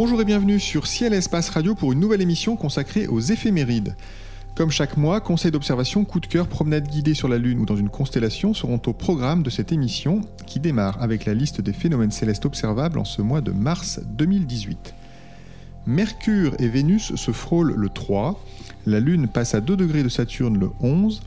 [0.00, 3.96] Bonjour et bienvenue sur Ciel et Espace Radio pour une nouvelle émission consacrée aux éphémérides.
[4.54, 7.74] Comme chaque mois, conseils d'observation, coup de cœur, promenade guidée sur la Lune ou dans
[7.74, 12.12] une constellation seront au programme de cette émission qui démarre avec la liste des phénomènes
[12.12, 14.94] célestes observables en ce mois de mars 2018.
[15.88, 18.40] Mercure et Vénus se frôlent le 3,
[18.86, 21.22] la Lune passe à 2 degrés de Saturne le 11,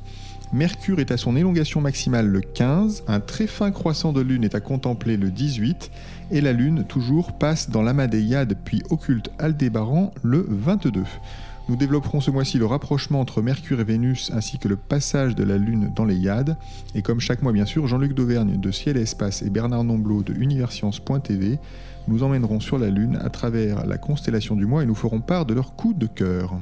[0.54, 4.54] Mercure est à son élongation maximale le 15, un très fin croissant de Lune est
[4.54, 5.90] à contempler le 18,
[6.32, 11.04] et la Lune, toujours, passe dans l'amas des Yades puis occulte Aldébaran le 22.
[11.70, 15.44] Nous développerons ce mois-ci le rapprochement entre Mercure et Vénus ainsi que le passage de
[15.44, 16.58] la Lune dans les Yades.
[16.96, 20.24] Et comme chaque mois, bien sûr, Jean-Luc Dauvergne de Ciel et Espace et Bernard Nomblot
[20.24, 21.60] de Universcience.tv
[22.08, 25.46] nous emmèneront sur la Lune à travers la constellation du mois et nous ferons part
[25.46, 26.56] de leur coup de cœur.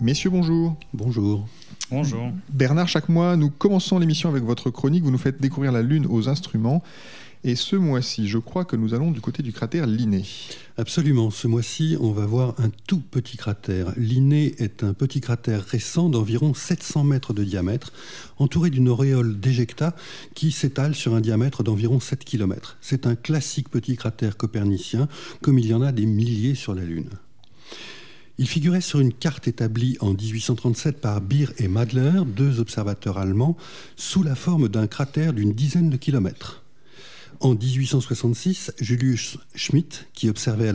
[0.00, 0.76] Messieurs, bonjour.
[0.94, 1.46] Bonjour.
[1.90, 2.30] Bonjour.
[2.52, 5.02] Bernard, chaque mois, nous commençons l'émission avec votre chronique.
[5.02, 6.84] Vous nous faites découvrir la Lune aux instruments.
[7.42, 10.24] Et ce mois-ci, je crois que nous allons du côté du cratère Linné.
[10.76, 11.30] Absolument.
[11.30, 13.92] Ce mois-ci, on va voir un tout petit cratère.
[13.96, 17.92] Linné est un petit cratère récent d'environ 700 mètres de diamètre,
[18.38, 19.96] entouré d'une auréole d'éjecta
[20.34, 22.76] qui s'étale sur un diamètre d'environ 7 km.
[22.82, 25.08] C'est un classique petit cratère copernicien,
[25.40, 27.08] comme il y en a des milliers sur la Lune.
[28.40, 33.54] Il figurait sur une carte établie en 1837 par Beer et Madler, deux observateurs allemands,
[33.96, 36.64] sous la forme d'un cratère d'une dizaine de kilomètres.
[37.40, 40.72] En 1866, Julius Schmidt, qui observait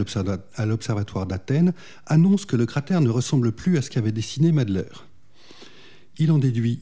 [0.55, 1.73] à l'observatoire d'Athènes,
[2.05, 4.85] annonce que le cratère ne ressemble plus à ce qu'avait dessiné Madler.
[6.19, 6.81] Il en déduit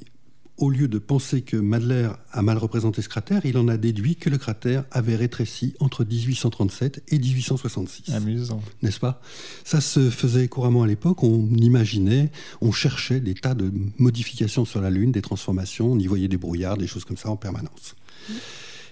[0.57, 4.15] au lieu de penser que Madler a mal représenté ce cratère, il en a déduit
[4.15, 8.13] que le cratère avait rétréci entre 1837 et 1866.
[8.13, 8.61] Amusant.
[8.81, 9.21] N'est-ce pas?
[9.63, 11.23] Ça se faisait couramment à l'époque.
[11.23, 12.31] On imaginait,
[12.61, 16.37] on cherchait des tas de modifications sur la Lune, des transformations, on y voyait des
[16.37, 17.95] brouillards, des choses comme ça en permanence.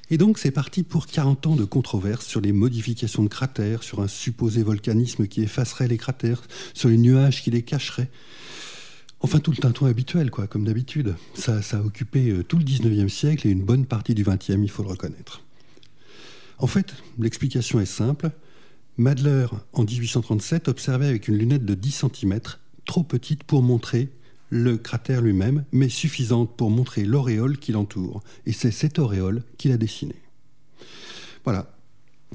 [0.10, 4.02] Et donc c'est parti pour 40 ans de controverses sur les modifications de cratères, sur
[4.02, 6.42] un supposé volcanisme qui effacerait les cratères,
[6.74, 8.10] sur les nuages qui les cacheraient.
[9.24, 11.16] Enfin, tout le tintouin habituel, quoi, comme d'habitude.
[11.36, 14.70] Ça, a occupé euh, tout le 19e siècle et une bonne partie du 20e, il
[14.70, 15.44] faut le reconnaître.
[16.58, 18.32] En fait, l'explication est simple.
[18.98, 22.40] Madler, en 1837, observait avec une lunette de 10 cm,
[22.86, 24.10] trop petite pour montrer
[24.50, 28.22] le cratère lui-même, mais suffisante pour montrer l'auréole qui l'entoure.
[28.46, 30.22] Et c'est cette auréole qu'il a dessinée.
[31.46, 31.74] Voilà.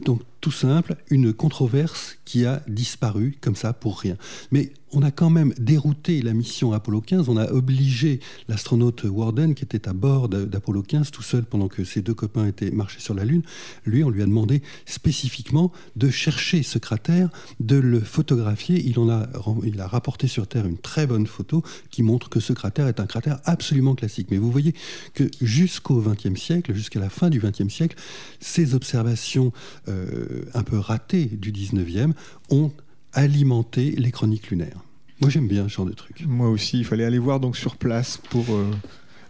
[0.04, 4.16] Donc, tout simple, une controverse qui a disparu comme ça pour rien.
[4.52, 9.54] Mais on a quand même dérouté la mission Apollo 15, on a obligé l'astronaute Warden,
[9.54, 13.00] qui était à bord d'Apollo 15 tout seul pendant que ses deux copains étaient marchés
[13.00, 13.42] sur la Lune,
[13.84, 18.80] lui, on lui a demandé spécifiquement de chercher ce cratère, de le photographier.
[18.86, 19.28] Il, en a,
[19.64, 23.00] il a rapporté sur Terre une très bonne photo qui montre que ce cratère est
[23.00, 24.28] un cratère absolument classique.
[24.30, 24.74] Mais vous voyez
[25.14, 27.96] que jusqu'au XXe siècle, jusqu'à la fin du XXe siècle,
[28.40, 29.52] ces observations
[29.88, 32.14] euh, un peu ratées du XIXe
[32.50, 32.72] ont
[33.12, 34.84] alimenté les chroniques lunaires.
[35.20, 36.24] Moi, j'aime bien ce genre de truc.
[36.26, 38.70] Moi aussi, il fallait aller voir donc sur place pour euh,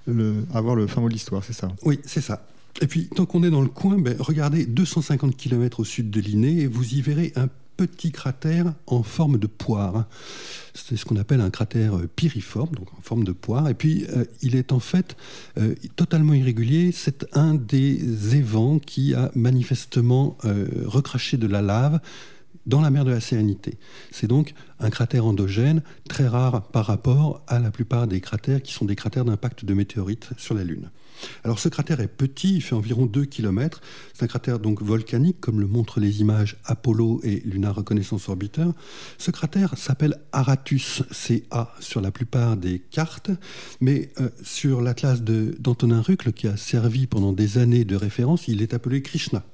[0.06, 1.68] le, avoir le fin mot de l'histoire, c'est ça?
[1.82, 2.46] Oui, c'est ça.
[2.80, 6.20] Et puis, tant qu'on est dans le coin, ben, regardez 250 km au sud de
[6.20, 10.06] Linné et vous y verrez un petit cratère en forme de poire.
[10.74, 13.68] C'est ce qu'on appelle un cratère euh, piriforme, donc en forme de poire.
[13.68, 15.16] Et puis, euh, il est en fait
[15.96, 16.92] totalement irrégulier.
[16.92, 20.36] C'est un des évents qui a manifestement
[20.86, 22.00] recraché de la lave
[22.66, 23.78] dans la mer de la Sérénité.
[24.10, 28.72] C'est donc un cratère endogène très rare par rapport à la plupart des cratères qui
[28.72, 30.90] sont des cratères d'impact de météorites sur la Lune.
[31.44, 33.80] Alors ce cratère est petit, il fait environ 2 km.
[34.14, 38.66] C'est un cratère donc volcanique, comme le montrent les images Apollo et Lunar Reconnaissance Orbiter.
[39.18, 43.30] Ce cratère s'appelle Aratus, c'est A sur la plupart des cartes,
[43.80, 48.62] mais euh, sur l'atlas d'Antonin Rucle, qui a servi pendant des années de référence, il
[48.62, 49.44] est appelé Krishna.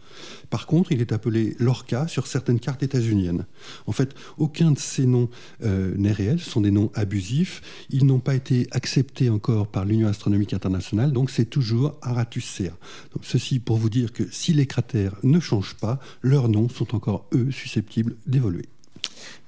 [0.50, 3.46] Par contre, il est appelé Lorca sur certaines cartes états-uniennes.
[3.86, 5.28] En fait, aucun de ces noms
[5.64, 7.62] euh, n'est réel, ce sont des noms abusifs.
[7.90, 12.70] Ils n'ont pas été acceptés encore par l'Union astronomique internationale, donc c'est toujours Aratus Cea.
[13.12, 16.96] Donc, ceci pour vous dire que si les cratères ne changent pas, leurs noms sont
[16.96, 18.64] encore, eux, susceptibles d'évoluer.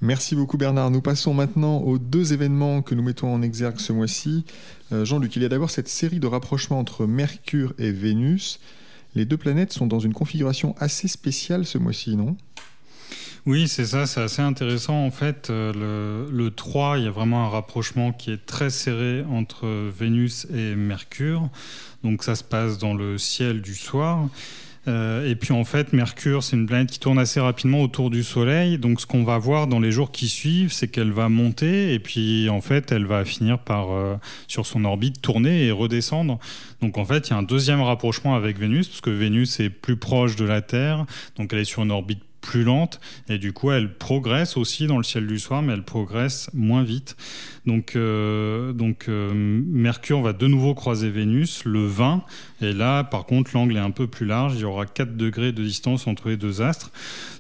[0.01, 0.91] Merci beaucoup Bernard.
[0.91, 4.45] Nous passons maintenant aux deux événements que nous mettons en exergue ce mois-ci.
[4.93, 8.61] Euh, Jean-Luc, il y a d'abord cette série de rapprochements entre Mercure et Vénus.
[9.15, 12.37] Les deux planètes sont dans une configuration assez spéciale ce mois-ci, non?
[13.47, 15.05] Oui, c'est ça, c'est assez intéressant.
[15.05, 15.73] En fait, euh,
[16.31, 20.47] le, le, 3, il y a vraiment un rapprochement qui est très serré entre Vénus
[20.55, 21.51] et Mercure.
[22.03, 24.29] Donc ça se passe dans le ciel du soir.
[24.87, 28.23] Euh, et puis en fait, Mercure, c'est une planète qui tourne assez rapidement autour du
[28.23, 28.79] Soleil.
[28.79, 31.99] Donc ce qu'on va voir dans les jours qui suivent, c'est qu'elle va monter et
[31.99, 36.39] puis en fait, elle va finir par, euh, sur son orbite, tourner et redescendre.
[36.81, 39.71] Donc en fait, il y a un deuxième rapprochement avec Vénus, parce que Vénus est
[39.71, 41.07] plus proche de la Terre,
[41.37, 43.01] donc elle est sur une orbite plus lente.
[43.29, 46.85] Et du coup elle progresse aussi dans le ciel du soir mais elle progresse moins
[46.85, 47.17] vite.
[47.67, 48.75] Donc, euh,
[49.09, 52.23] euh, Mercure va de nouveau croiser Vénus le 20
[52.65, 54.55] et là par contre l'angle est un peu plus large.
[54.55, 56.91] Il y aura 4 degrés de distance entre les deux astres.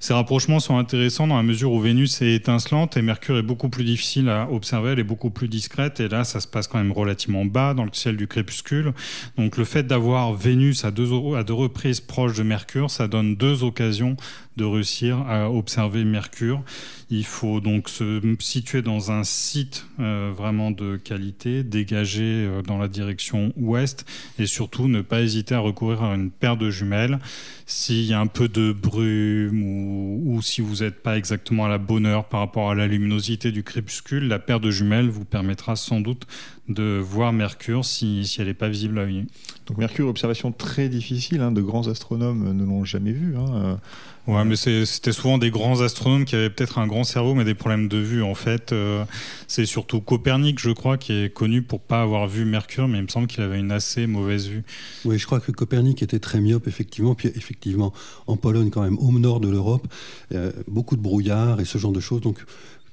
[0.01, 3.69] Ces rapprochements sont intéressants dans la mesure où Vénus est étincelante et Mercure est beaucoup
[3.69, 4.93] plus difficile à observer.
[4.93, 6.01] Elle est beaucoup plus discrète.
[6.01, 8.93] Et là ça se passe quand même relativement bas dans le ciel du crépuscule.
[9.37, 13.37] Donc le fait d'avoir Vénus à deux, à deux reprises proche de Mercure ça donne
[13.37, 14.17] deux occasions
[14.57, 16.63] de réussir à observer Mercure.
[17.11, 22.79] Il faut donc se situer dans un site euh, vraiment de qualité, dégagé euh, dans
[22.79, 24.07] la direction ouest
[24.39, 27.19] et surtout ne pas hésiter à recourir à une paire de jumelles.
[27.67, 31.79] S'il y a un peu de brume ou, si vous n'êtes pas exactement à la
[31.79, 35.77] bonne heure par rapport à la luminosité du crépuscule, la paire de jumelles vous permettra
[35.77, 36.27] sans doute
[36.69, 39.27] de voir Mercure si, si elle n'est pas visible à l'œil
[39.67, 43.37] Donc Mercure, observation très difficile, hein, de grands astronomes ne l'ont jamais vu.
[43.37, 43.79] Hein.
[44.27, 47.55] Ouais, mais c'était souvent des grands astronomes qui avaient peut-être un grand cerveau, mais des
[47.55, 48.23] problèmes de vue.
[48.23, 49.05] En fait, euh,
[49.49, 53.05] c'est surtout Copernic, je crois, qui est connu pour pas avoir vu Mercure, mais il
[53.05, 54.65] me semble qu'il avait une assez mauvaise vue.
[55.05, 57.15] Oui, je crois que Copernic était très myope, effectivement.
[57.15, 57.93] Puis, effectivement,
[58.27, 59.87] en Pologne, quand même, au nord de l'Europe,
[60.33, 62.23] euh, beaucoup de brouillard et ce genre de choses.
[62.23, 62.39] Donc,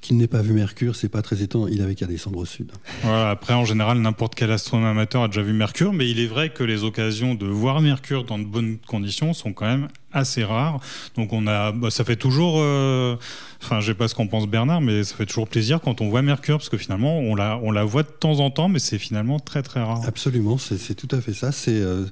[0.02, 2.72] qu'il n'ait pas vu Mercure, c'est pas très étonnant, il avait qu'à descendre au sud.
[3.04, 6.28] Voilà, après, en général, n'importe quel astronome amateur a déjà vu Mercure, mais il est
[6.28, 10.44] vrai que les occasions de voir Mercure dans de bonnes conditions sont quand même assez
[10.44, 10.80] rare.
[11.16, 13.16] Donc on a, bah, ça fait toujours, euh,
[13.62, 16.10] enfin je sais pas ce qu'en pense Bernard, mais ça fait toujours plaisir quand on
[16.10, 18.80] voit Mercure parce que finalement on la, on la voit de temps en temps, mais
[18.80, 20.02] c'est finalement très très rare.
[20.08, 21.52] Absolument, c'est tout à fait ça.
[21.52, 22.06] C'est, il euh,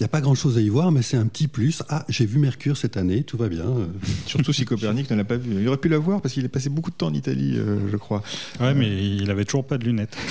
[0.00, 1.82] n'y a pas grand chose à y voir, mais c'est un petit plus.
[1.88, 3.66] Ah, j'ai vu Mercure cette année, tout va bien.
[4.26, 5.60] Surtout si Copernic ne l'a pas vu.
[5.60, 7.78] Il aurait pu la voir parce qu'il est passé beaucoup de temps en Italie, euh,
[7.90, 8.22] je crois.
[8.60, 10.16] Ouais, mais il avait toujours pas de lunettes.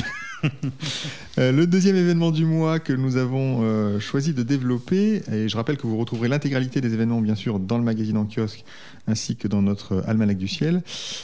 [1.37, 5.57] Euh, le deuxième événement du mois que nous avons euh, choisi de développer, et je
[5.57, 8.63] rappelle que vous retrouverez l'intégralité des événements bien sûr dans le magazine en kiosque
[9.05, 10.81] ainsi que dans notre almanach du ciel.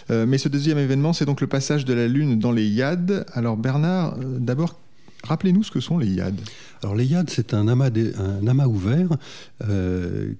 [0.10, 3.25] Euh, mais ce deuxième événement, c'est donc le passage de la Lune dans les Yad.
[3.34, 4.78] Alors Bernard, d'abord,
[5.24, 6.38] rappelez-nous ce que sont les Yad.
[6.84, 9.10] Alors les Yad, c'est un amas ouvert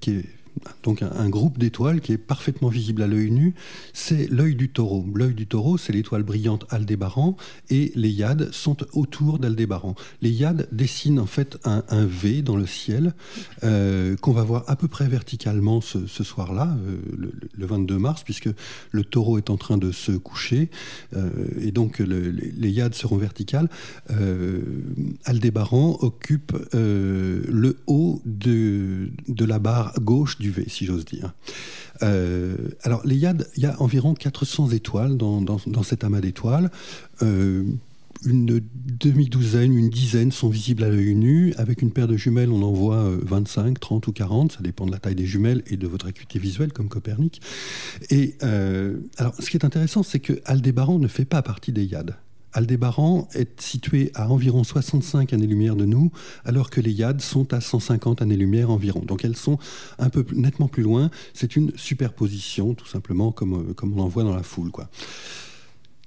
[0.02, 0.26] qui est
[0.84, 3.54] donc un, groupe d'étoiles qui est parfaitement visible à l'œil nu,
[3.94, 5.06] c'est l'œil du taureau.
[5.14, 7.38] L'œil du taureau, c'est l'étoile brillante Aldébaran,
[7.70, 9.96] et les Yad sont autour d'Aldébaran.
[10.22, 13.14] Les Yad dessinent en fait un, V dans le ciel,
[13.64, 18.50] euh, qu'on va voir à peu près verticalement ce, soir-là, euh, le, 22 mars, puisque
[18.92, 20.70] le taureau est en train de se coucher,
[21.16, 23.70] euh, et donc les, Yad seront verticales.
[25.26, 31.34] Aldébaran occupe le haut de, de la barre gauche du V, si j'ose dire.
[32.04, 36.70] Euh, alors, les Yad, il y a environ 400 étoiles dans, cet amas d'étoiles.
[37.22, 37.64] Euh,
[38.24, 38.62] une
[39.00, 41.54] demi-douzaine, une dizaine sont visibles à l'œil nu.
[41.58, 44.52] Avec une paire de jumelles, on en voit 25, euh, 30 ou 40.
[44.54, 47.42] Ça dépend de la taille des jumelles et de votre acuité visuelle, comme Copernic.
[48.10, 48.36] Et
[49.18, 52.16] alors, ce qui est intéressant, c'est que Aldébaran ne fait pas partie des Yad.
[52.54, 56.12] Aldébaran est situé à environ 65 années-lumière de nous,
[56.46, 59.02] alors que les Yad sont à 150 années-lumière environ.
[59.06, 59.58] Donc elles sont
[60.00, 61.10] un peu nettement plus loin.
[61.34, 64.72] C'est une superposition, tout simplement, comme, euh, on en voit dans la foule.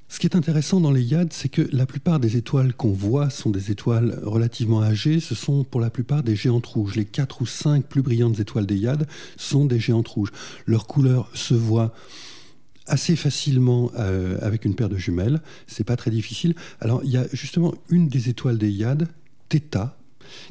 [0.08, 3.30] Ce qui est intéressant dans les Yad, c'est que la plupart des étoiles qu'on voit
[3.30, 5.18] sont des étoiles relativement âgées.
[5.18, 6.94] Ce sont pour la plupart des géantes rouges.
[6.94, 10.30] Les 4 ou 5 plus brillantes étoiles des Yad sont des géantes rouges.
[10.66, 11.92] Leur couleur se voit
[12.86, 15.40] assez facilement euh, avec une paire de jumelles.
[15.66, 16.54] C'est pas très difficile.
[16.80, 19.08] Alors, il y a justement une des étoiles Yad,
[19.48, 19.96] Theta,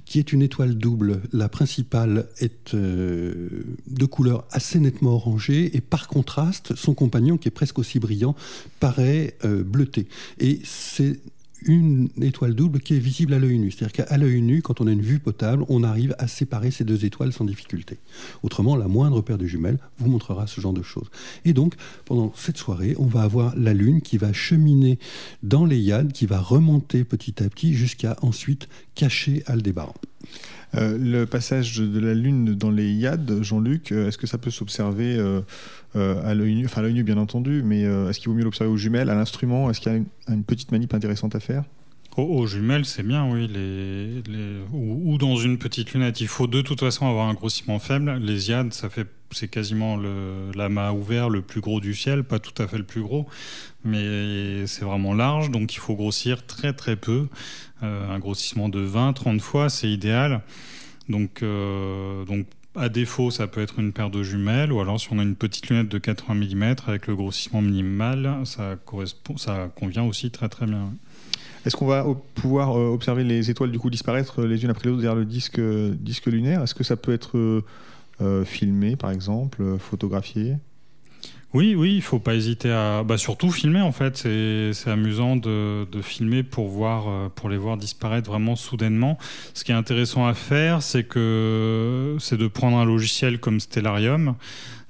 [0.06, 1.22] qui est une étoile double.
[1.32, 3.48] La principale est euh,
[3.88, 8.36] de couleur assez nettement orangée et par contraste, son compagnon, qui est presque aussi brillant,
[8.80, 10.08] paraît euh, bleuté.
[10.40, 11.20] Et c'est
[11.66, 13.72] une étoile double qui est visible à l'œil nu.
[13.72, 16.84] C'est-à-dire qu'à l'œil nu, quand on a une vue potable, on arrive à séparer ces
[16.84, 18.00] deux étoiles sans difficulté.
[18.44, 21.10] Autrement, la moindre paire de jumelles vous montrera ce genre de choses.
[21.46, 25.00] Et donc, pendant cette soirée, on va avoir la Lune qui va cheminer
[25.42, 29.94] dans les Yad, qui va remonter petit à petit jusqu'à ensuite cacher Aldébaran.
[30.74, 35.20] Le passage de la Lune dans les Yad, Jean-Luc, est-ce que ça peut s'observer
[35.96, 38.72] à l'œil nu, enfin à l'œil nu bien entendu, mais est-ce qu'il vaut mieux l'observer
[38.72, 39.70] aux jumelles, à l'instrument?
[39.70, 41.64] Est-ce qu'il y a une, petite manip intéressante à faire?
[42.18, 43.48] Aux, jumelles, c'est bien, oui.
[43.48, 44.22] Les,
[44.72, 46.22] ou, dans une petite lunette.
[46.22, 48.20] Il faut de toute façon avoir un grossissement faible.
[48.22, 49.98] Les Yad, ça fait, c'est quasiment
[50.56, 53.28] l'amas ouvert le plus gros du ciel, pas tout à fait le plus gros,
[53.84, 57.28] mais c'est vraiment large, donc il faut grossir très très peu.
[57.84, 60.42] Euh, un grossissement de 20-30 fois, c'est idéal.
[61.10, 65.10] Donc, euh, donc à défaut, ça peut être une paire de jumelles, ou alors si
[65.12, 69.70] on a une petite lunette de 80 mm avec le grossissement minimal, ça, correspond, ça
[69.76, 70.94] convient aussi très très bien.
[71.66, 74.92] Est-ce qu'on va pouvoir euh, observer les étoiles du coup disparaître les unes après les
[74.92, 76.64] autres derrière le disque, disque lunaire?
[76.64, 77.64] Est-ce que ça peut être
[78.22, 80.56] euh, filmé par exemple, photographié
[81.56, 84.18] oui, oui, il faut pas hésiter à, bah, surtout filmer en fait.
[84.18, 89.20] C'est amusant de, de, filmer pour voir, pour les voir disparaître vraiment soudainement.
[89.54, 94.34] Ce qui est intéressant à faire, c'est de prendre un logiciel comme Stellarium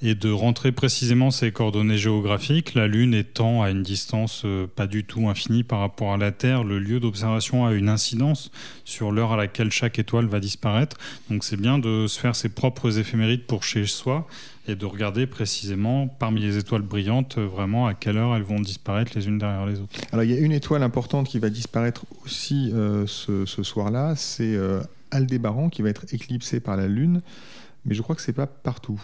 [0.04, 4.86] et de rentrer précisément ces coordonnées géographiques, la Lune étant à une distance euh, pas
[4.86, 8.52] du tout infinie par rapport à la Terre, le lieu d'observation a une incidence
[8.84, 10.98] sur l'heure à laquelle chaque étoile va disparaître.
[11.30, 14.28] Donc c'est bien de se faire ses propres éphémérides pour chez soi
[14.68, 18.60] et de regarder précisément parmi les étoiles brillantes euh, vraiment à quelle heure elles vont
[18.60, 19.98] disparaître les unes derrière les autres.
[20.12, 24.58] Alors il y a une étoile importante qui va disparaître aussi euh, ce, soir-là, c'est
[25.12, 27.22] Aldébaran qui va être éclipsé par la Lune,
[27.86, 29.02] mais je crois que c'est pas partout.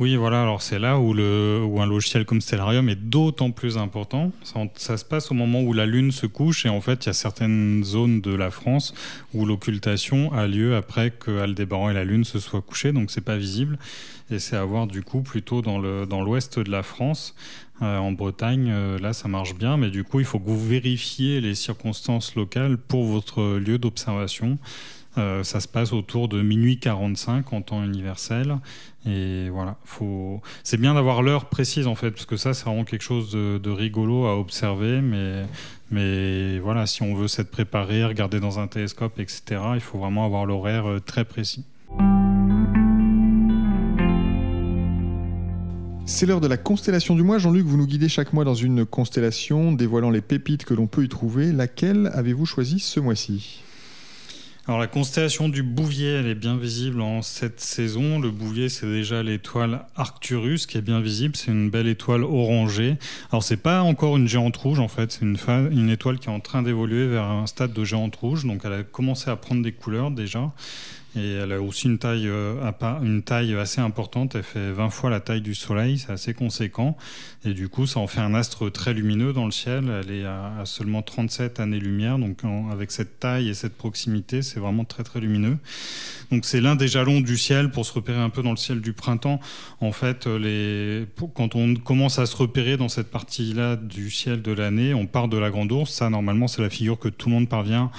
[0.00, 4.30] Oui, voilà, alors c'est là où, le, un logiciel comme Stellarium est d'autant plus important.
[4.76, 7.10] Ça, se passe au moment où la Lune se couche et en fait, il y
[7.10, 8.94] a certaines zones de la France
[9.34, 13.24] où l'occultation a lieu après que Aldébaran et la Lune se soient couchés, donc c'est
[13.24, 13.76] pas visible.
[14.30, 15.78] Et c'est à voir du coup plutôt dans
[16.22, 17.34] l'ouest de la France.
[17.82, 20.64] Euh, en Bretagne, euh, là, ça marche bien, mais du coup, il faut que vous
[20.64, 24.58] vérifiez les circonstances locales pour votre lieu d'observation.
[25.18, 28.58] Euh, ça se passe autour de minuit 45 en temps universel.
[29.06, 30.40] Et voilà, faut...
[30.62, 33.70] c'est bien d'avoir l'heure précise en fait, parce que ça, c'est vraiment quelque chose de,
[33.70, 35.00] rigolo à observer.
[35.90, 40.24] Mais, voilà, si on veut s'être préparé, regarder dans un télescope, etc., il faut vraiment
[40.24, 41.64] avoir l'horaire euh, très précis.
[46.06, 47.38] C'est l'heure de la constellation du mois.
[47.38, 51.04] Jean-Luc, vous nous guidez chaque mois dans une constellation, dévoilant les pépites que l'on peut
[51.04, 51.52] y trouver.
[51.52, 53.62] Laquelle avez-vous choisi ce mois-ci?
[54.68, 58.20] Alors la constellation du Bouvier, elle est bien visible en cette saison.
[58.20, 61.36] Le Bouvier, c'est déjà l'étoile Arcturus qui est bien visible.
[61.36, 62.98] C'est une belle étoile orangée.
[63.32, 65.10] Alors c'est pas encore une géante rouge en fait.
[65.10, 65.38] C'est une,
[65.70, 68.44] une étoile qui est en train d'évoluer vers un stade de géante rouge.
[68.44, 70.52] Donc elle a commencé à prendre des couleurs déjà.
[71.18, 74.34] Et elle a aussi une taille, euh, assez importante.
[74.34, 75.98] Elle fait 20 fois la taille du Soleil.
[75.98, 76.96] C'est assez conséquent.
[77.44, 79.90] Et du coup, ça en fait un astre très lumineux dans le ciel.
[79.90, 82.18] Elle est à, seulement 37 années-lumière.
[82.18, 82.38] Donc,
[82.70, 85.58] avec cette taille et cette proximité, c'est vraiment très, très lumineux.
[86.30, 88.80] Donc, c'est l'un des jalons du ciel pour se repérer un peu dans le ciel
[88.80, 89.40] du printemps.
[89.80, 90.28] En fait,
[91.34, 95.28] quand on commence à se repérer dans cette partie-là du ciel de l'année, on part
[95.28, 95.92] de la Grande Ourse.
[95.92, 97.90] Ça, normalement, c'est la figure que tout le monde parvient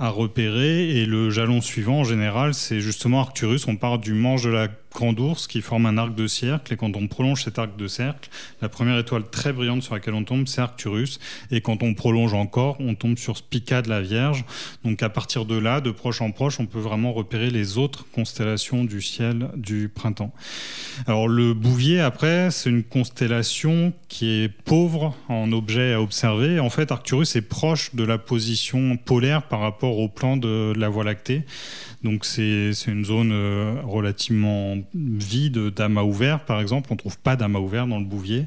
[0.00, 0.98] à repérer.
[0.98, 3.68] Et le jalon suivant, en général, c'est justement Arcturus.
[3.68, 4.68] On part du manche de la
[5.00, 6.72] Ourse qui forme un arc de cercle.
[6.72, 8.28] Et quand on prolonge cet arc de cercle,
[8.60, 11.18] la première étoile très brillante sur laquelle on tombe, c'est Arcturus.
[11.50, 14.44] Et quand on prolonge encore, on tombe sur Spica de la Vierge.
[14.84, 18.06] Donc à partir de là, de proche en proche, on peut vraiment repérer les autres
[18.12, 20.32] constellations du ciel du printemps.
[21.06, 26.60] Alors le Bouvier, après, c'est une constellation qui est pauvre en objets à observer.
[26.60, 30.88] En fait, Arcturus est proche de la position polaire par rapport au plan de la
[30.88, 31.44] Voie lactée.
[32.02, 36.88] Donc c'est une zone euh, relativement vide d'amas ouverts, par exemple.
[36.90, 38.46] On ne trouve pas d'amas ouverts dans le Bouvier.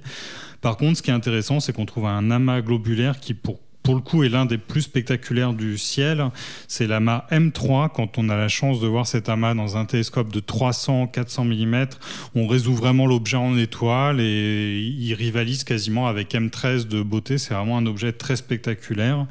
[0.61, 3.95] Par contre, ce qui est intéressant, c'est qu'on trouve un amas globulaire qui, pour pour
[3.95, 6.29] le coup, est l'un des plus spectaculaires du ciel.
[6.69, 7.89] C'est l'amas M3.
[7.93, 11.87] Quand on a la chance de voir cet amas dans un télescope de 300-400 mm,
[12.35, 17.37] on résout vraiment l'objet en étoile et il rivalise quasiment avec M13 de beauté.
[17.37, 19.27] C'est vraiment un objet très spectaculaire.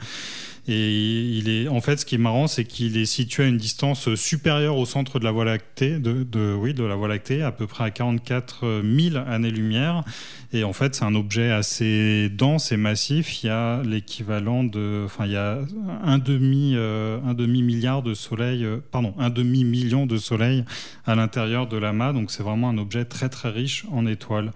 [0.69, 0.91] Et
[1.39, 4.15] il est, en fait, ce qui est marrant, c'est qu'il est situé à une distance
[4.15, 7.67] supérieure au centre de la Voie lactée, de, oui, de la Voie lactée, à peu
[7.67, 10.05] près à 44 000 années-lumière.
[10.53, 13.43] Et en fait, c'est un objet assez dense et massif.
[13.43, 15.61] Il y a l'équivalent de, enfin, il y a
[16.05, 20.65] un demi, euh, un demi milliard de soleils, euh, pardon, un demi million de soleils
[21.07, 22.13] à l'intérieur de l'amas.
[22.13, 24.53] Donc, c'est vraiment un objet très très riche en étoiles.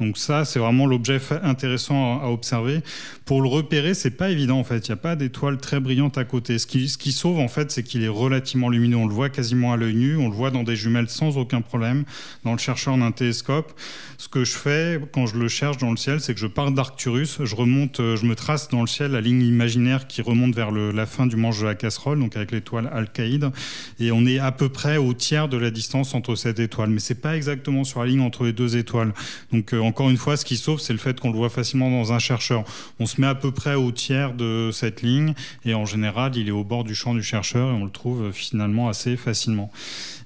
[0.00, 2.80] Donc ça, c'est vraiment l'objet intéressant à, observer.
[3.24, 4.86] Pour le repérer, c'est pas évident en fait.
[4.86, 6.58] Il n'y a pas d'étoiles très brillante à côté.
[6.58, 8.96] Ce qui, ce sauve, en fait, c'est qu'il est relativement lumineux.
[8.96, 10.16] On le voit quasiment à l'œil nu.
[10.16, 12.04] On le voit dans des jumelles sans aucun problème.
[12.44, 13.72] Dans le chercheur d'un télescope,
[14.18, 16.72] ce que je fais quand je le cherche dans le ciel, c'est que je pars
[16.72, 20.70] d'Arcturus, je remonte, je me trace dans le ciel la ligne imaginaire qui remonte vers
[20.70, 23.50] la fin du manche de la casserole, donc avec l'étoile Alcaïde,
[24.00, 26.90] et on est à peu près au tiers de la distance entre cette étoile.
[26.90, 29.14] Mais c'est pas exactement sur la ligne entre les deux étoiles.
[29.52, 31.90] Donc euh, encore une fois, ce qui sauve, c'est le fait qu'on le voit facilement
[31.90, 32.64] dans un chercheur.
[32.98, 36.48] On se met à peu près au tiers de cette ligne et en général, il
[36.48, 39.70] est au bord du champ du chercheur et on le trouve finalement assez facilement.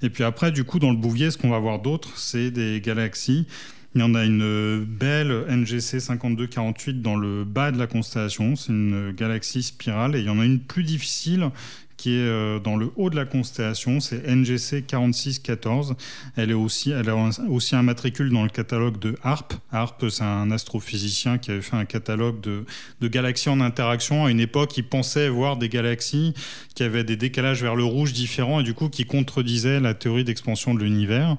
[0.01, 2.81] Et puis après, du coup, dans le Bouvier, ce qu'on va voir d'autre, c'est des
[2.81, 3.47] galaxies.
[3.95, 8.55] Il y en a une belle NGC 5248 dans le bas de la constellation.
[8.55, 10.15] C'est une galaxie spirale.
[10.15, 11.51] Et il y en a une plus difficile
[11.97, 15.95] qui est euh, dans le haut de la constellation, c'est NGC 4614.
[16.35, 17.15] Elle, est aussi, elle a
[17.49, 19.53] aussi un matricule dans le catalogue de HARP.
[19.71, 22.65] HARP, c'est un astrophysicien qui avait fait un catalogue de,
[23.07, 24.25] galaxies en interaction.
[24.25, 26.33] À une époque, il pensait voir des galaxies
[26.75, 30.23] qui avaient des décalages vers le rouge différents et du coup qui contredisaient la théorie
[30.23, 31.37] d'expansion de l'univers.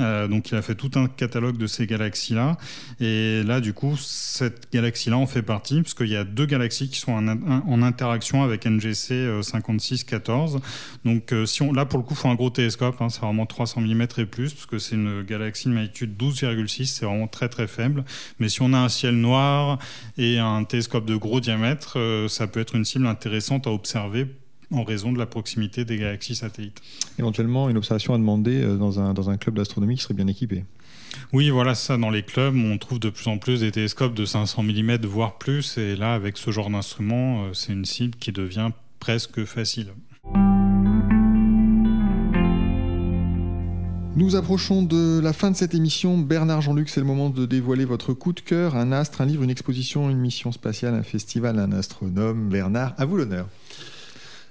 [0.00, 2.56] Euh, donc il a fait tout un catalogue de ces galaxies-là.
[3.00, 7.00] Et là, du coup, cette galaxie-là en fait partie, puisqu'il y a deux galaxies qui
[7.00, 10.60] sont en, en interaction avec NGC 56 14.
[11.04, 13.00] Donc euh, si on, là, pour le coup, il faut un gros télescope.
[13.00, 16.86] Hein, c'est vraiment 300 mm et plus, parce que c'est une galaxie de magnitude 12,6.
[16.86, 18.04] C'est vraiment très très faible.
[18.38, 19.78] Mais si on a un ciel noir
[20.18, 24.26] et un télescope de gros diamètre, euh, ça peut être une cible intéressante à observer
[24.72, 26.80] en raison de la proximité des galaxies satellites.
[27.18, 30.26] Éventuellement, une observation à demander euh, dans un, dans un club d'astronomie qui serait bien
[30.26, 30.64] équipé.
[31.32, 34.24] Oui, voilà, ça, dans les clubs, on trouve de plus en plus des télescopes de
[34.24, 35.78] 500 mm, voire plus.
[35.78, 38.70] Et là, avec ce genre d'instrument, c'est une cible qui devient
[39.06, 39.94] presque facile.
[44.16, 46.18] Nous approchons de la fin de cette émission.
[46.18, 49.44] Bernard Jean-Luc, c'est le moment de dévoiler votre coup de cœur, un astre, un livre,
[49.44, 52.48] une exposition, une mission spatiale, un festival, un astronome.
[52.48, 53.46] Bernard, à vous l'honneur.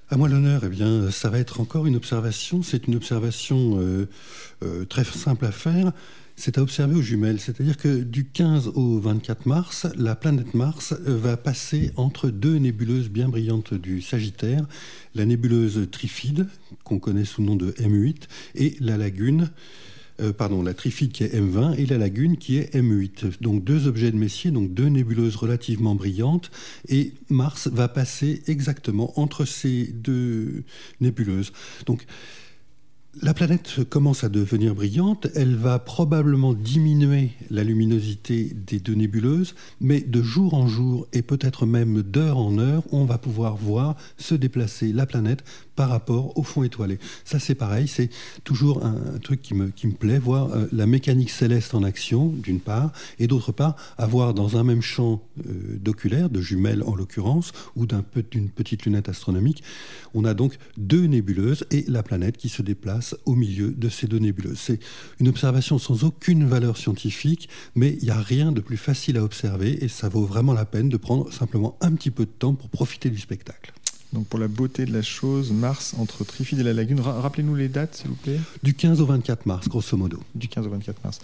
[0.09, 2.61] À moi l'honneur, eh bien, ça va être encore une observation.
[2.61, 4.07] C'est une observation euh,
[4.63, 5.91] euh, très simple à faire
[6.35, 7.39] c'est à observer aux jumelles.
[7.39, 12.57] C'est-à-dire que du 15 au 24 mars, la planète Mars euh, va passer entre deux
[12.57, 14.65] nébuleuses bien brillantes du Sagittaire,
[15.13, 16.47] la nébuleuse Trifide,
[16.83, 18.23] qu'on connaît sous le nom de M8,
[18.55, 19.49] et la lagune,
[20.21, 23.41] euh, pardon, la Trifide qui est M20 et la lagune qui est M8.
[23.41, 26.51] Donc deux objets de Messier, donc deux nébuleuses relativement brillantes,
[26.87, 30.63] et Mars va passer exactement entre ces deux
[31.01, 31.51] nébuleuses.
[31.85, 32.05] Donc
[33.21, 39.55] la planète commence à devenir brillante, elle va probablement diminuer la luminosité des deux nébuleuses,
[39.79, 43.95] mais de jour en jour et peut-être même d'heure en heure, on va pouvoir voir
[44.17, 46.99] se déplacer la planète par rapport au fond étoilé.
[47.23, 48.09] Ça c'est pareil, c'est
[48.43, 52.27] toujours un, truc qui me, qui me plaît, voir euh, la mécanique céleste en action,
[52.27, 56.95] d'une part, et d'autre part, avoir dans un même champ euh, d'oculaire, de jumelles en
[56.95, 59.63] l'occurrence, ou d'une petite lunette astronomique,
[60.13, 64.07] on a donc deux nébuleuses et la planète qui se déplace au milieu de ces
[64.07, 64.59] deux nébuleuses.
[64.59, 64.79] C'est
[65.19, 69.23] une observation sans aucune valeur scientifique, mais il n'y a rien de plus facile à
[69.23, 72.53] observer et ça vaut vraiment la peine de prendre simplement un petit peu de temps
[72.53, 73.73] pour profiter du spectacle.
[74.15, 77.01] Donc pour la beauté de la chose, mars entre Trifide et la Lagune.
[77.01, 78.39] Rappelez-nous les dates, s'il vous plaît.
[78.63, 80.23] Du 15 au 24 mars, grosso modo.
[80.35, 81.19] Du 15 au 24 mars.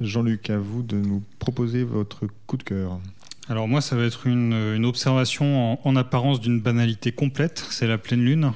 [0.00, 3.00] Jean-Luc, à vous de nous proposer votre coup de cœur.
[3.48, 7.66] Alors moi, ça va être une, observation en, en apparence d'une banalité complète.
[7.68, 8.52] C'est la pleine lune.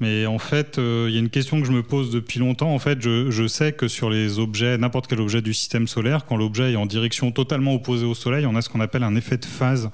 [0.00, 2.72] Mais en fait, euh, il y a une question que je me pose depuis longtemps.
[2.74, 6.36] En fait, je, sais que sur les objets, n'importe quel objet du système solaire, quand
[6.36, 9.38] l'objet est en direction totalement opposée au Soleil, on a ce qu'on appelle un effet
[9.38, 9.90] de phase.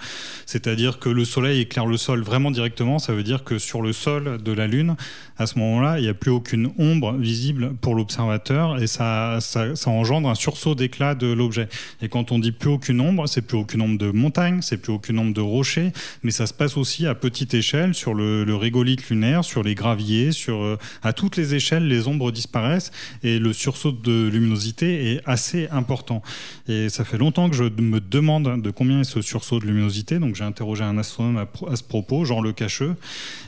[0.47, 2.99] C'est-à-dire que le Soleil éclaire le sol vraiment directement.
[2.99, 4.97] Ça veut dire que sur le sol de la Lune,
[5.37, 9.73] à ce moment-là, il n'y a plus aucune ombre visible pour l'observateur et ça, ça,
[9.87, 11.69] engendre un sursaut d'éclat de l'objet.
[12.03, 14.93] Et quand on dit plus aucune ombre, c'est plus aucune ombre de montagne, c'est plus
[14.93, 18.55] aucune ombre de rocher, mais ça se passe aussi à petite échelle sur le, le
[18.55, 22.91] régolithe lunaire, les graviers, sur, euh, à toutes les échelles, les ombres disparaissent
[23.23, 26.23] et le sursaut de luminosité est assez important.
[26.69, 30.19] Et ça fait longtemps que je me demande de combien est ce sursaut de luminosité.
[30.19, 32.95] Donc j'ai interrogé un astronome à, ce propos, Jean Le Cacheux,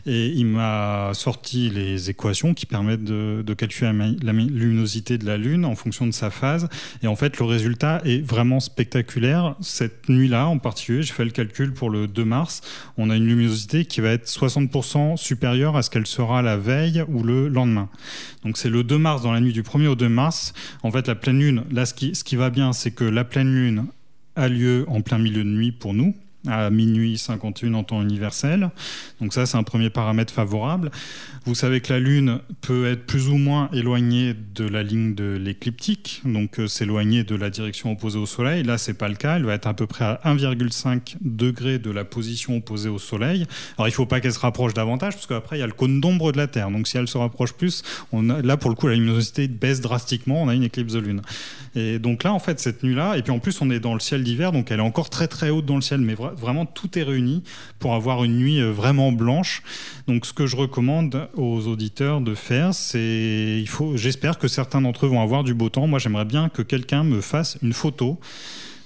[0.07, 3.92] et il m'a sorti les équations qui permettent de, calculer
[4.23, 6.69] la, luminosité de la Lune en fonction de sa phase.
[7.03, 9.55] Et en fait, le résultat est vraiment spectaculaire.
[9.61, 12.61] Cette nuit-là, en particulier, j'ai fait le calcul pour le 2 mars.
[12.97, 17.03] On a une luminosité qui va être 60% supérieure à ce qu'elle sera la veille
[17.09, 17.89] ou le lendemain.
[18.45, 20.53] Donc c'est le 2 mars, dans la nuit du 1er au 2 mars.
[20.83, 23.25] En fait, la pleine lune, là, ce qui, ce qui va bien, c'est que la
[23.25, 23.87] pleine lune
[24.35, 26.15] a lieu en plein milieu de nuit pour nous,
[26.47, 28.69] à minuit 51 en temps universel.
[29.23, 30.91] Donc ça, c'est un premier paramètre favorable.
[31.47, 35.37] Vous savez que la Lune peut être plus ou moins éloignée de la ligne de
[35.37, 38.65] l'écliptique, donc euh, s'éloigner de la direction opposée au Soleil.
[38.65, 39.37] Là, c'est pas le cas.
[39.37, 43.47] Elle va être à peu près à 1,5 degré de la position opposée au Soleil.
[43.79, 46.01] Alors, il faut pas qu'elle se rapproche davantage, parce qu'après, il y a le cône
[46.01, 46.69] d'ombre de la Terre.
[46.73, 50.43] Donc, si elle se rapproche plus, là, pour le coup, la luminosité baisse drastiquement.
[50.43, 51.23] On a une éclipse de Lune.
[51.77, 54.01] Et donc là, en fait, cette nuit-là, et puis en plus, on est dans le
[54.01, 56.99] ciel d'hiver, donc elle est encore très très haute dans le ciel, mais vraiment tout
[56.99, 57.45] est réuni
[57.79, 59.63] pour avoir une nuit euh, vraiment blanche.
[60.09, 64.81] Donc, ce que je recommande aux auditeurs de faire, c'est, il faut, j'espère que certains
[64.81, 65.87] d'entre eux vont avoir du beau temps.
[65.87, 68.18] Moi, j'aimerais bien que quelqu'un me fasse une photo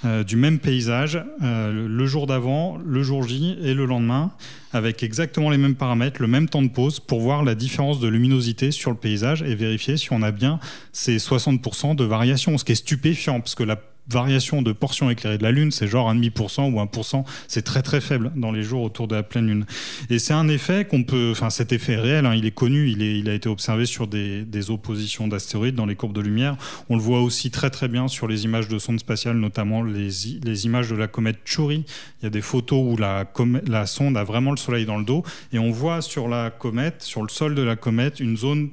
[0.06, 4.30] euh, du même paysage euh, le jour d'avant, le jour J et le lendemain,
[4.72, 8.08] avec exactement les mêmes paramètres, le même temps de pause, pour voir la différence de
[8.08, 10.58] luminosité sur le paysage et vérifier si on a bien
[10.92, 13.78] ces 60% de variation, ce qui est stupéfiant, parce que la
[14.10, 18.00] variation de portion éclairée de la Lune, c'est genre 1,5% ou 1%, c'est très très
[18.00, 19.66] faible dans les jours autour de la pleine Lune.
[20.08, 22.90] Et c'est un effet qu'on peut, enfin cet effet est réel, hein, il est connu,
[22.90, 26.20] il, est, il a été observé sur des, des oppositions d'astéroïdes dans les courbes de
[26.20, 26.56] lumière.
[26.88, 30.08] On le voit aussi très très bien sur les images de sondes spatiales, notamment les,
[30.42, 31.84] les images de la comète Chury.
[32.20, 33.30] Il y a des photos où la,
[33.66, 37.02] la sonde a vraiment le Soleil dans le dos et on voit sur la comète,
[37.02, 38.70] sur le sol de la comète, une zone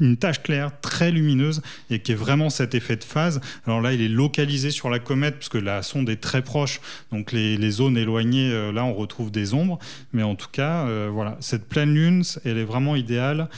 [0.00, 3.40] une tache claire très lumineuse et qui est vraiment cet effet de phase.
[3.66, 6.80] Alors là, il est localisé sur la comète parce que la sonde est très proche,
[7.12, 9.78] donc les, zones éloignées, euh, là, on retrouve des ombres.
[10.12, 13.48] Mais en tout cas, euh, voilà, cette pleine lune, elle est vraiment idéale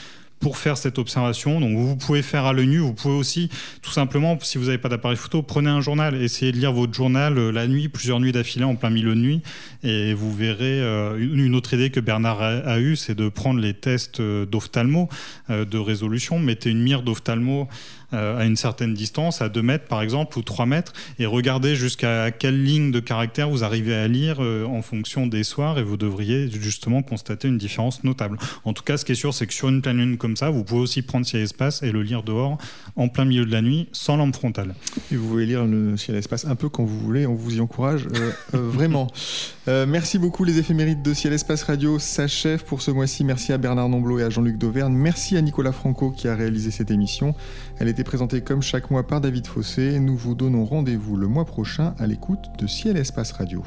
[0.41, 1.61] pour faire cette observation.
[1.61, 3.49] Donc vous pouvez faire à l'œil nu, vous pouvez aussi
[3.81, 6.93] tout simplement, si vous n'avez pas d'appareil photo, prenez un journal, essayez de lire votre
[6.93, 9.41] journal euh, la nuit, plusieurs nuits d'affilée en plein milieu de nuit,
[9.83, 13.73] et vous verrez euh, une autre idée que Bernard a, eue, c'est de prendre les
[13.73, 15.07] tests euh, d'ophtalmo
[15.49, 17.67] de résolution, mettez une mire d'ophtalmo
[18.13, 21.75] euh, à une certaine distance, à 2 mètres par exemple, ou 3 mètres, et regardez
[21.75, 25.83] jusqu'à quelle ligne de caractère vous arrivez à lire euh, en fonction des soirs, et
[25.83, 28.37] vous devriez justement constater une différence notable.
[28.65, 30.49] En tout cas, ce qui est sûr, c'est que sur une pleine lune comme ça,
[30.49, 32.57] vous pouvez aussi prendre ciel espace et le lire dehors,
[32.95, 34.75] en plein milieu de la nuit, sans lampe frontale.
[35.11, 37.59] Et vous pouvez lire le ciel espace un peu quand vous voulez, on vous y
[37.61, 39.07] encourage euh, vraiment.
[39.87, 43.23] merci beaucoup, les éphémérides de Ciel Espace Radio s'achèvent pour ce mois-ci.
[43.23, 44.93] Merci à Bernard Nomblot et à Jean-Luc Dauvergne.
[44.93, 47.35] Merci à Nicolas Franco qui a réalisé cette émission.
[47.79, 49.99] Elle était présentée comme chaque mois par David Fossé.
[49.99, 53.63] Nous vous donnons rendez-vous le mois prochain à l'écoute de Ciel Espace Radio.